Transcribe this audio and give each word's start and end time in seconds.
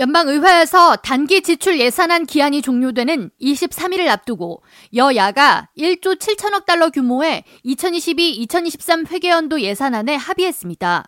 연방의회에서 0.00 0.96
단기 0.96 1.42
지출 1.42 1.78
예산안 1.78 2.24
기한이 2.24 2.62
종료되는 2.62 3.30
23일을 3.38 4.08
앞두고 4.08 4.62
여야가 4.96 5.68
1조 5.76 6.18
7천억 6.18 6.64
달러 6.64 6.88
규모의 6.88 7.44
2022-2023 7.66 9.10
회계연도 9.10 9.60
예산안에 9.60 10.16
합의했습니다. 10.16 11.04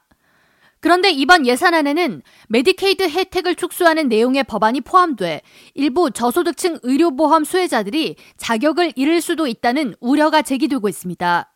그런데 0.80 1.10
이번 1.10 1.46
예산안에는 1.46 2.20
메디케이드 2.48 3.04
혜택을 3.04 3.54
축소하는 3.54 4.08
내용의 4.08 4.44
법안이 4.44 4.82
포함돼 4.82 5.40
일부 5.72 6.10
저소득층 6.10 6.78
의료보험 6.82 7.44
수혜자들이 7.44 8.16
자격을 8.36 8.92
잃을 8.96 9.22
수도 9.22 9.46
있다는 9.46 9.94
우려가 10.00 10.42
제기되고 10.42 10.86
있습니다. 10.86 11.51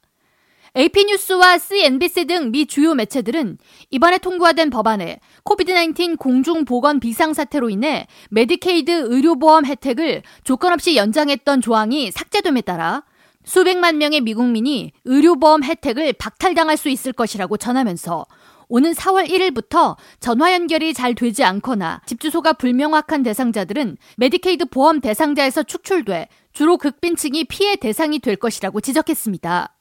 AP뉴스와 0.77 1.57
CNBC 1.57 2.27
등 2.27 2.51
미 2.51 2.67
주요 2.67 2.95
매체들은 2.95 3.57
이번에 3.91 4.19
통과된 4.19 4.69
법안에 4.69 5.21
COVID-19 5.45 6.19
공중보건 6.19 7.01
비상사태로 7.01 7.71
인해 7.71 8.07
메디케이드 8.31 9.07
의료보험 9.09 9.65
혜택을 9.65 10.23
조건 10.45 10.75
없이 10.75 10.97
연장했던 10.97 11.63
조항이 11.63 12.11
삭제됨에 12.11 12.61
따라 12.61 13.05
수백만 13.45 13.97
명의 13.97 14.21
미국민이 14.21 14.93
의료보험 15.05 15.65
혜택을 15.65 16.13
박탈당할 16.13 16.77
수 16.77 16.91
있을 16.91 17.13
것이라고 17.13 17.57
전하면서 17.57 18.27
오는 18.69 18.93
4월 18.93 19.29
1일부터 19.29 19.97
전화 20.19 20.53
연결이 20.53 20.93
잘 20.93 21.15
되지 21.15 21.45
않거나 21.45 22.03
집 22.05 22.21
주소가 22.21 22.53
불명확한 22.55 23.23
대상자들은 23.23 23.97
메디케이드 24.17 24.67
보험 24.67 25.01
대상자에서 25.01 25.63
축출돼 25.63 26.29
주로 26.53 26.77
극빈층이 26.77 27.45
피해 27.45 27.77
대상이 27.77 28.19
될 28.19 28.37
것이라고 28.37 28.81
지적했습니다. 28.81 29.76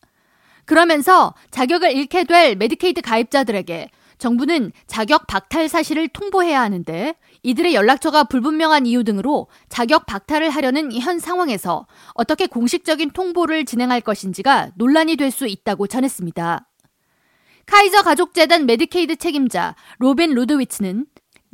그러면서 0.65 1.33
자격을 1.51 1.91
잃게 1.91 2.23
될 2.23 2.55
메디케이드 2.55 3.01
가입자들에게 3.01 3.89
정부는 4.17 4.71
자격 4.87 5.27
박탈 5.27 5.67
사실을 5.67 6.07
통보해야 6.07 6.61
하는데 6.61 7.15
이들의 7.43 7.75
연락처가 7.75 8.23
불분명한 8.23 8.85
이유 8.85 9.03
등으로 9.03 9.47
자격 9.69 10.05
박탈을 10.05 10.49
하려는 10.49 10.91
현 10.93 11.19
상황에서 11.19 11.85
어떻게 12.13 12.47
공식적인 12.47 13.11
통보를 13.11 13.65
진행할 13.65 14.01
것인지가 14.01 14.71
논란이 14.75 15.17
될 15.17 15.31
수 15.31 15.47
있다고 15.47 15.87
전했습니다. 15.87 16.65
카이저 17.65 18.03
가족재단 18.03 18.65
메디케이드 18.65 19.17
책임자 19.17 19.75
로빈 19.97 20.33
루드위츠는 20.33 21.05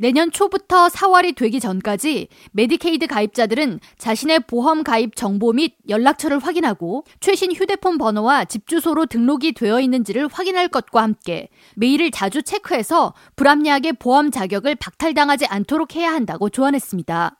내년 0.02 0.32
초부터 0.32 0.88
4월이 0.88 1.36
되기 1.36 1.60
전까지 1.60 2.26
메디케이드 2.50 3.06
가입자들은 3.06 3.78
자신의 3.98 4.40
보험 4.48 4.82
가입 4.82 5.14
정보 5.14 5.52
및 5.52 5.76
연락처를 5.88 6.40
확인하고 6.40 7.04
최신 7.20 7.52
휴대폰 7.52 7.98
번호와 7.98 8.46
집 8.46 8.66
주소로 8.66 9.06
등록이 9.06 9.52
되어 9.52 9.78
있는지를 9.78 10.26
확인할 10.26 10.66
것과 10.66 11.04
함께 11.04 11.50
메일을 11.76 12.10
자주 12.10 12.42
체크해서 12.42 13.14
불합리하게 13.36 13.92
보험 13.92 14.32
자격을 14.32 14.74
박탈당하지 14.74 15.46
않도록 15.46 15.94
해야 15.94 16.12
한다고 16.12 16.48
조언했습니다. 16.48 17.38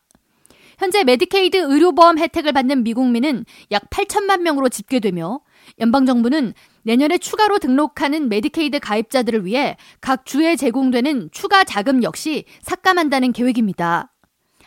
현재 0.79 1.03
메디케이드 1.03 1.57
의료보험 1.57 2.19
혜택을 2.19 2.53
받는 2.53 2.85
미국민은 2.85 3.45
약 3.73 3.91
8천만 3.91 4.43
명으로 4.43 4.69
집계되며 4.69 5.41
연방정부는 5.81 6.55
내년에 6.83 7.19
추가로 7.19 7.59
등록하는 7.59 8.29
메디케이드 8.29 8.81
가입자들을 8.81 9.45
위해 9.45 9.77
각 10.01 10.27
주에 10.27 10.57
제공되는 10.57 11.31
추가 11.33 11.65
자금 11.65 12.03
역시 12.03 12.45
삭감한다는 12.63 13.33
계획입니다. 13.33 14.13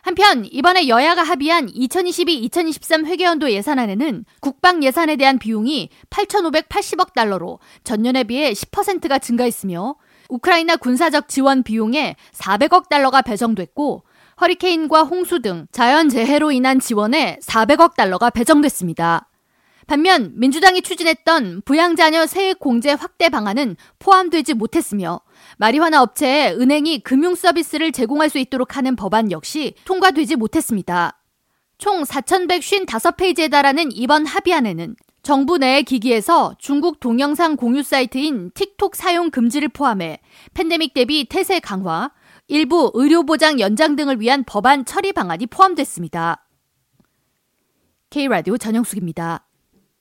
한편 0.06 0.46
이번에 0.46 0.88
여야가 0.88 1.24
합의한 1.24 1.66
2022-2023 1.66 3.08
회계연도 3.08 3.52
예산안에는 3.52 4.26
국방 4.40 4.84
예산에 4.84 5.16
대한 5.16 5.40
비용이 5.40 5.90
8,580억 6.12 7.14
달러로 7.14 7.60
전년에 7.84 8.24
비해 8.26 8.54
10%가 8.54 9.18
증가했으며 9.18 9.96
우크라이나 10.30 10.76
군사적 10.76 11.28
지원 11.28 11.64
비용에 11.64 12.16
400억 12.34 12.88
달러가 12.88 13.24
배정됐고 13.24 14.04
허리케인과 14.42 15.04
홍수 15.04 15.42
등 15.42 15.66
자연재해로 15.72 16.52
인한 16.52 16.80
지원에 16.80 17.40
400억 17.42 17.96
달러가 17.96 18.30
배정됐습니다. 18.30 19.28
반면 19.88 20.32
민주당이 20.36 20.82
추진했던 20.82 21.62
부양자녀 21.64 22.26
세액 22.26 22.60
공제 22.60 22.92
확대 22.92 23.30
방안은 23.30 23.76
포함되지 24.00 24.56
못했으며 24.56 25.22
마리화나 25.58 26.02
업체에 26.02 26.54
은행이 26.54 27.00
금융 27.00 27.36
서비스를 27.36 27.92
제공할 27.92 28.30
수 28.30 28.40
있도록 28.40 28.78
하는 28.78 28.96
법안 28.96 29.32
역시 29.32 29.76
통과되지 29.86 30.38
못했습니다. 30.38 31.22
총 31.78 32.04
4,155페이지에 32.04 33.52
달하는 33.52 33.92
이번 33.92 34.26
합의안에는 34.26 34.96
정부 35.22 35.58
내 35.58 35.82
기기에서 35.82 36.56
중국 36.58 37.00
동영상 37.00 37.56
공유 37.56 37.84
사이트인 37.84 38.52
틱톡 38.54 38.96
사용 38.96 39.30
금지를 39.30 39.70
포함해 39.70 40.20
팬데믹 40.54 40.94
대비 40.94 41.26
태세 41.26 41.60
강화, 41.60 42.12
일부 42.48 42.92
의료보장 42.94 43.60
연장 43.60 43.96
등을 43.96 44.22
위한 44.22 44.44
법안 44.46 44.86
처리 44.86 45.14
방안이 45.14 45.48
포함됐습니다. 45.48 46.48
K라디오 48.12 48.58
전영숙입니다. 48.58 49.45